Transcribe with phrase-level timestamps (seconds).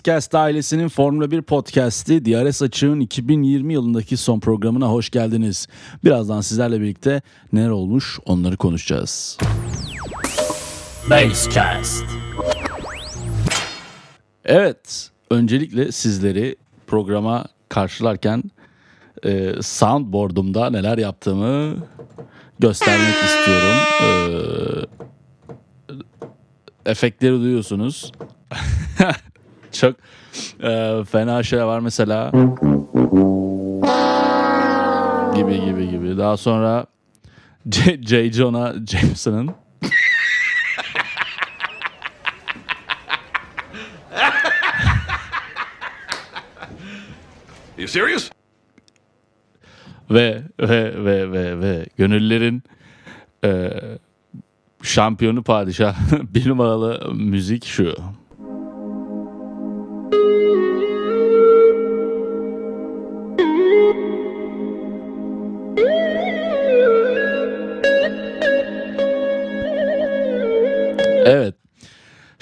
[0.00, 5.66] Basecast ailesinin Formula 1 podcast'i DRS Açık'ın 2020 yılındaki son programına hoş geldiniz.
[6.04, 9.38] Birazdan sizlerle birlikte neler olmuş onları konuşacağız.
[11.10, 12.04] Basecast.
[14.44, 16.56] Evet, öncelikle sizleri
[16.86, 18.42] programa karşılarken
[19.24, 21.76] e, soundboard'umda neler yaptığımı
[22.58, 23.76] göstermek istiyorum.
[26.86, 28.12] E, efektleri duyuyorsunuz.
[29.72, 29.96] Çok
[30.62, 32.30] e, fena şeyler var mesela.
[35.36, 36.18] Gibi gibi gibi.
[36.18, 36.86] Daha sonra
[37.70, 38.02] J.
[38.02, 38.32] J.
[38.32, 39.50] Jonah Jameson'ın
[47.78, 48.30] You serious?
[50.10, 52.62] ve ve ve ve ve gönüllerin
[53.44, 53.70] e,
[54.82, 55.96] şampiyonu padişah
[56.34, 57.94] bir numaralı müzik şu.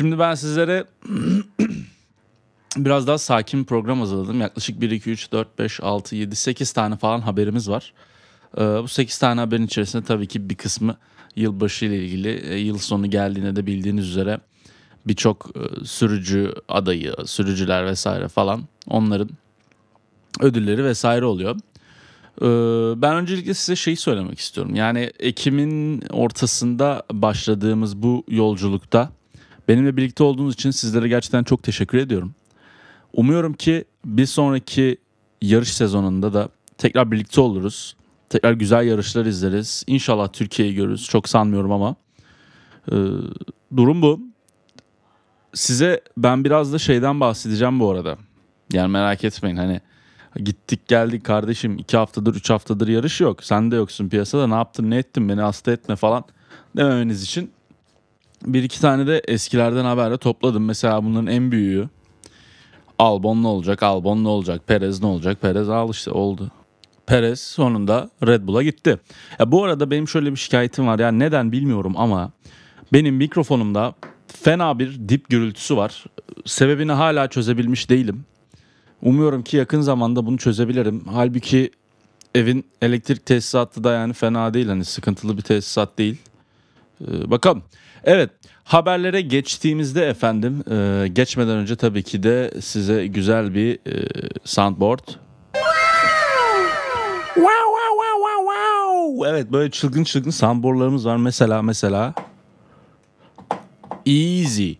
[0.00, 0.84] Şimdi ben sizlere
[2.76, 4.40] biraz daha sakin program hazırladım.
[4.40, 7.92] Yaklaşık 1, 2, 3, 4, 5, 6, 7, 8 tane falan haberimiz var.
[8.58, 10.96] Ee, bu 8 tane haberin içerisinde tabii ki bir kısmı
[11.36, 12.28] yılbaşı ile ilgili.
[12.28, 14.40] E, yıl sonu geldiğinde de bildiğiniz üzere
[15.06, 19.30] birçok e, sürücü adayı, sürücüler vesaire falan onların
[20.40, 21.56] ödülleri vesaire oluyor.
[22.42, 22.46] Ee,
[23.02, 24.74] ben öncelikle size şeyi söylemek istiyorum.
[24.74, 29.19] Yani Ekim'in ortasında başladığımız bu yolculukta
[29.70, 32.34] benimle birlikte olduğunuz için sizlere gerçekten çok teşekkür ediyorum.
[33.12, 34.96] Umuyorum ki bir sonraki
[35.42, 36.48] yarış sezonunda da
[36.78, 37.96] tekrar birlikte oluruz.
[38.28, 39.84] Tekrar güzel yarışlar izleriz.
[39.86, 41.04] İnşallah Türkiye'yi görürüz.
[41.04, 41.96] Çok sanmıyorum ama.
[42.92, 42.96] Ee,
[43.76, 44.20] durum bu.
[45.54, 48.18] Size ben biraz da şeyden bahsedeceğim bu arada.
[48.72, 49.80] Yani merak etmeyin hani
[50.36, 53.44] gittik geldik kardeşim iki haftadır üç haftadır yarış yok.
[53.44, 56.24] Sen de yoksun piyasada ne yaptın ne ettin beni hasta etme falan
[56.76, 57.50] dememeniz için
[58.44, 60.64] bir iki tane de eskilerden haberle topladım.
[60.64, 61.88] Mesela bunların en büyüğü
[62.98, 63.82] Albon ne olacak?
[63.82, 64.66] Albon ne olacak?
[64.66, 65.40] Perez ne olacak?
[65.40, 66.50] Perez al işte oldu.
[67.06, 68.98] Perez sonunda Red Bull'a gitti.
[69.38, 70.98] Ya bu arada benim şöyle bir şikayetim var.
[70.98, 72.30] Yani neden bilmiyorum ama
[72.92, 73.94] benim mikrofonumda
[74.26, 76.04] fena bir dip gürültüsü var.
[76.46, 78.24] Sebebini hala çözebilmiş değilim.
[79.02, 81.04] Umuyorum ki yakın zamanda bunu çözebilirim.
[81.12, 81.70] Halbuki
[82.34, 84.66] evin elektrik tesisatı da yani fena değil.
[84.66, 86.16] Hani sıkıntılı bir tesisat değil.
[87.08, 87.62] Ee, bakalım.
[88.04, 88.30] Evet
[88.64, 94.08] haberlere geçtiğimizde efendim e, geçmeden önce tabii ki de size güzel bir e,
[94.44, 95.08] soundboard.
[97.34, 99.28] Wow wow wow wow wow.
[99.30, 101.16] Evet böyle çılgın çılgın soundboardlarımız var.
[101.16, 102.14] Mesela mesela
[104.06, 104.72] Easy.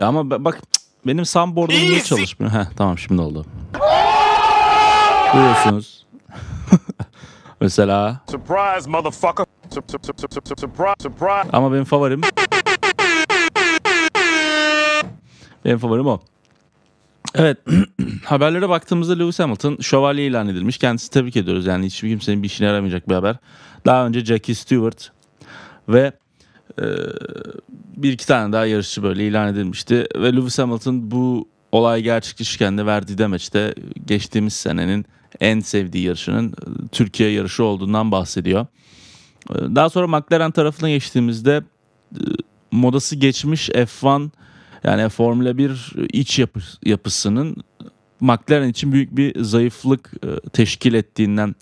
[0.00, 0.58] Ama ba- bak
[1.06, 2.52] benim soundboard'um niye çalışmıyor?
[2.52, 3.46] Heh, tamam şimdi oldu.
[5.34, 6.06] Duyuyorsunuz.
[7.60, 9.45] mesela Surprise, motherfucker.
[11.52, 12.20] Ama benim favorim
[15.64, 16.20] benim favorim o.
[17.34, 17.58] Evet
[18.24, 20.78] haberlere baktığımızda Lewis Hamilton şövalye ilan edilmiş.
[20.78, 21.66] Kendisi tebrik ediyoruz.
[21.66, 23.36] Yani hiçbir kimsenin bir işine yaramayacak bir haber.
[23.86, 25.12] Daha önce Jackie Stewart
[25.88, 26.12] ve
[26.78, 26.84] e,
[27.96, 30.06] bir iki tane daha yarışçı böyle ilan edilmişti.
[30.16, 33.74] Ve Lewis Hamilton bu olay gerçekleşirken de verdiği demeçte
[34.06, 35.06] geçtiğimiz senenin
[35.40, 36.54] en sevdiği yarışının
[36.92, 38.66] Türkiye yarışı olduğundan bahsediyor.
[39.50, 41.62] E, Daha sonra McLaren tarafına geçtiğimizde
[42.14, 42.20] e,
[42.72, 44.30] modası geçmiş F1
[44.84, 47.56] yani Formula 1 iç yapı, yapısının
[48.20, 51.54] McLaren için büyük bir zayıflık e, teşkil ettiğinden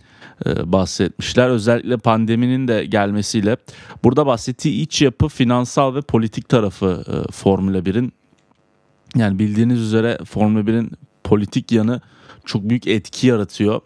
[0.47, 1.49] e, bahsetmişler.
[1.49, 3.57] Özellikle pandeminin de gelmesiyle
[4.05, 8.13] burada bahsettiği iç yapı finansal ve politik tarafı e, Formula 1'in
[9.17, 10.91] yani bildiğiniz üzere Formula 1'in
[11.25, 12.01] politik yanı
[12.45, 13.81] çok büyük etki yaratıyor.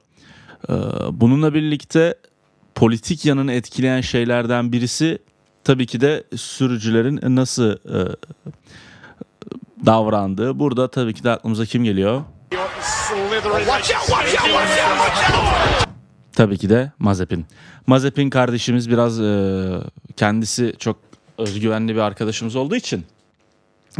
[0.68, 0.74] E,
[1.12, 2.14] Bununla birlikte
[2.78, 5.18] politik yanını etkileyen şeylerden birisi
[5.64, 8.16] tabii ki de sürücülerin nasıl e,
[9.86, 10.58] davrandığı.
[10.58, 12.22] Burada tabii ki de aklımıza kim geliyor?
[16.32, 17.46] Tabii ki de Mazepin.
[17.86, 19.64] Mazepin kardeşimiz biraz e,
[20.16, 20.96] kendisi çok
[21.38, 23.04] özgüvenli bir arkadaşımız olduğu için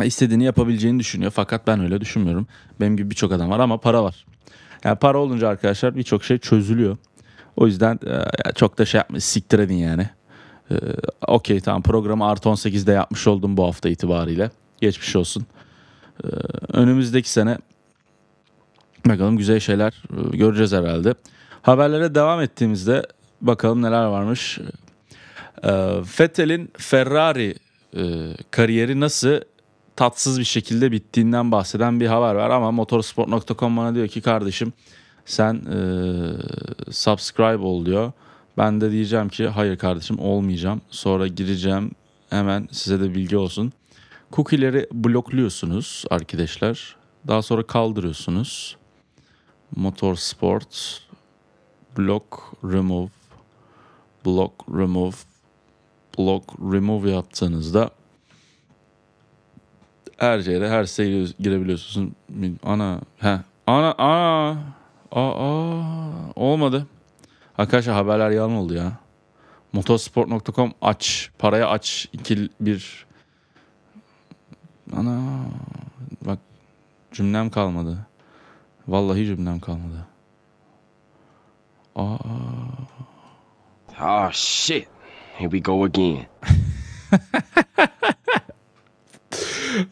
[0.05, 1.33] istediğini yapabileceğini düşünüyor.
[1.35, 2.47] Fakat ben öyle düşünmüyorum.
[2.81, 4.27] Benim gibi birçok adam var ama para var.
[4.85, 6.97] Yani para olunca arkadaşlar birçok şey çözülüyor.
[7.59, 10.09] O yüzden e, çok da şey yapmayın siktir edin yani.
[10.71, 10.75] E,
[11.27, 14.51] Okey tamam programı artı 18'de yapmış oldum bu hafta itibariyle.
[14.81, 15.47] Geçmiş olsun.
[16.25, 16.27] E,
[16.73, 17.59] önümüzdeki sene
[19.07, 20.03] bakalım güzel şeyler
[20.33, 21.15] e, göreceğiz herhalde.
[21.63, 23.07] Haberlere devam ettiğimizde
[23.41, 24.59] bakalım neler varmış.
[26.21, 27.55] Vettel'in Ferrari
[28.51, 29.41] kariyeri nasıl
[29.97, 34.73] tatsız bir şekilde bittiğinden bahseden bir haber var ama motorsport.com bana diyor ki kardeşim
[35.29, 35.81] sen e,
[36.93, 38.13] subscribe ol diyor.
[38.59, 40.81] Ben de diyeceğim ki hayır kardeşim olmayacağım.
[40.91, 41.91] Sonra gireceğim
[42.31, 43.73] hemen size de bilgi olsun.
[44.33, 46.97] Cookie'leri blokluyorsunuz arkadaşlar.
[47.27, 48.77] Daha sonra kaldırıyorsunuz.
[49.77, 51.03] Motorsport
[51.99, 52.25] block
[52.65, 53.09] remove
[54.27, 55.17] block remove
[56.19, 57.91] block remove yaptığınızda
[60.17, 62.13] her yere her siteye girebiliyorsunuz.
[62.63, 64.78] Ana he ana ana
[65.13, 66.87] aa olmadı.
[67.59, 68.93] Arkadaşlar haberler yalan oldu ya.
[69.73, 71.31] Motorsport.com aç.
[71.39, 72.09] Paraya aç.
[72.13, 73.07] 2 bir
[74.97, 75.21] Ana
[76.27, 76.39] bak
[77.13, 77.99] cümlem kalmadı.
[78.89, 80.07] Vallahi cümlem kalmadı.
[81.97, 82.17] Aa.
[84.03, 84.89] Oh shit.
[85.39, 86.27] Here we go again.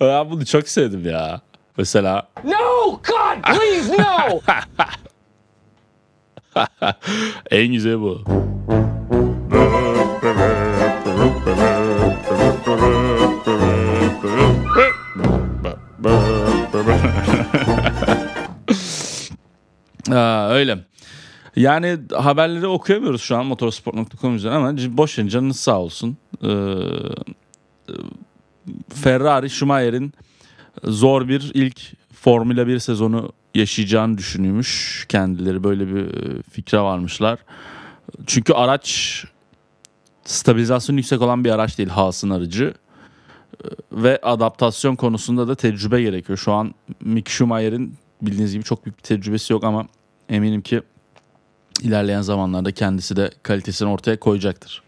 [0.00, 1.40] Ben bunu çok sevdim ya.
[1.78, 2.90] Mesela No!
[2.90, 4.40] God, please, no!
[7.50, 8.24] en güzeli bu.
[20.10, 20.78] Aa, öyle.
[21.56, 26.16] Yani haberleri okuyamıyoruz şu an motorsport.com üzerinden ama boş verin canınız sağ olsun.
[26.42, 26.48] Ee,
[28.94, 30.12] Ferrari Schumacher'in
[30.84, 31.80] zor bir ilk
[32.12, 35.04] Formula 1 sezonu yaşayacağını düşünüyormuş.
[35.08, 37.38] Kendileri böyle bir e, fikre varmışlar.
[38.26, 39.24] Çünkü araç
[40.24, 42.74] stabilizasyonu yüksek olan bir araç değil Haas'ın aracı.
[43.64, 46.38] E, Ve adaptasyon konusunda da tecrübe gerekiyor.
[46.38, 49.86] Şu an Mick Schumacher'in bildiğiniz gibi çok büyük bir tecrübesi yok ama
[50.28, 50.82] eminim ki
[51.82, 54.82] ilerleyen zamanlarda kendisi de kalitesini ortaya koyacaktır.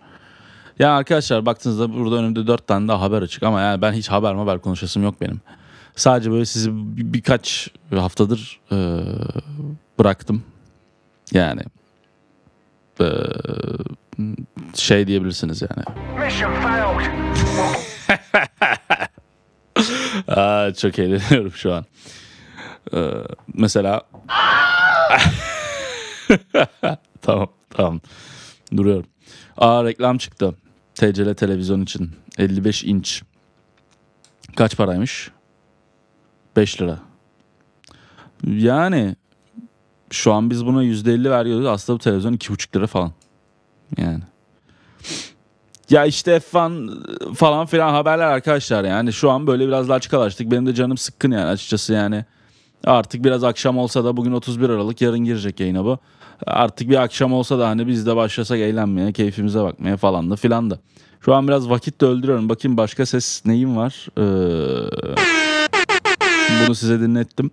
[0.78, 4.34] Ya arkadaşlar baktığınızda burada önümde dört tane daha haber açık ama yani ben hiç haber
[4.34, 5.40] haber konuşasım yok benim.
[5.98, 8.76] Sadece böyle sizi bir- birkaç haftadır e,
[9.98, 10.42] bıraktım.
[11.32, 11.60] Yani
[13.00, 13.06] e,
[14.74, 15.84] şey diyebilirsiniz yani.
[20.28, 21.84] Aa, çok eğleniyorum şu an.
[22.94, 23.10] Ee,
[23.54, 24.02] mesela
[27.22, 28.00] tamam tamam
[28.76, 29.06] duruyorum.
[29.56, 30.54] Aa reklam çıktı.
[30.94, 33.22] TCL televizyon için 55 inç.
[34.56, 35.30] Kaç paraymış?
[36.58, 36.98] 5 lira.
[38.46, 39.16] Yani
[40.10, 41.66] şu an biz buna %50 veriyoruz.
[41.66, 43.12] Aslında bu televizyon 2,5 lira falan.
[43.96, 44.22] Yani.
[45.90, 50.50] Ya işte F1 falan filan haberler arkadaşlar yani şu an böyle biraz daha çıkalaştık.
[50.50, 52.24] Benim de canım sıkkın yani açıkçası yani.
[52.84, 55.98] Artık biraz akşam olsa da bugün 31 Aralık yarın girecek yayına bu.
[56.46, 60.70] Artık bir akşam olsa da hani biz de başlasak eğlenmeye, keyfimize bakmaya falan da filan
[60.70, 60.78] da.
[61.20, 62.48] Şu an biraz vakit de öldürüyorum.
[62.48, 64.06] Bakayım başka ses neyim var?
[64.18, 65.47] Ee,
[66.66, 67.50] bunu size dinlettim.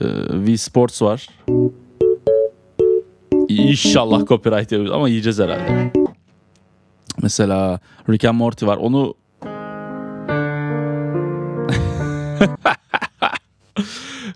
[0.00, 1.28] Ee, V Sports var.
[3.48, 5.92] İnşallah copyright yiyoruz ama yiyeceğiz herhalde.
[7.22, 8.76] Mesela Rick and Morty var.
[8.76, 9.14] Onu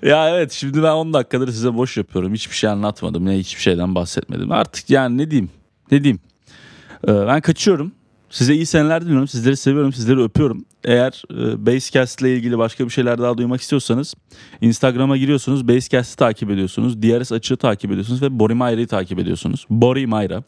[0.02, 2.34] Ya evet şimdi ben 10 dakikadır size boş yapıyorum.
[2.34, 3.26] Hiçbir şey anlatmadım.
[3.26, 4.52] Ne hiçbir şeyden bahsetmedim.
[4.52, 5.50] Artık yani ne diyeyim?
[5.90, 6.20] Ne diyeyim?
[7.08, 7.92] Ee, ben kaçıyorum.
[8.32, 9.28] Size iyi seneler diliyorum.
[9.28, 9.92] Sizleri seviyorum.
[9.92, 10.64] Sizleri öpüyorum.
[10.84, 14.14] Eğer e, Basecast ile ilgili başka bir şeyler daha duymak istiyorsanız
[14.60, 15.68] Instagram'a giriyorsunuz.
[15.68, 17.02] Basecast'ı takip ediyorsunuz.
[17.02, 19.66] DRS açığı takip ediyorsunuz ve Bori Mayra'yı takip ediyorsunuz.
[19.70, 20.42] Bori Mayra.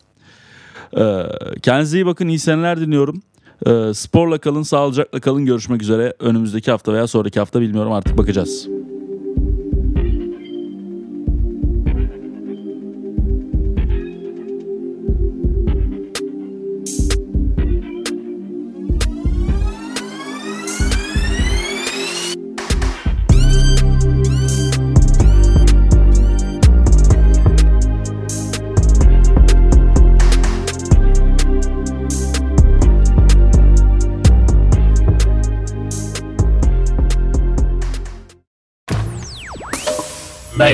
[0.96, 1.22] Ee,
[1.62, 2.28] kendinize iyi bakın.
[2.28, 3.22] iyi seneler diliyorum.
[3.66, 5.46] Ee, sporla kalın, sağlıcakla kalın.
[5.46, 6.14] Görüşmek üzere.
[6.18, 8.68] Önümüzdeki hafta veya sonraki hafta bilmiyorum artık bakacağız.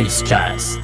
[0.00, 0.79] Basecast.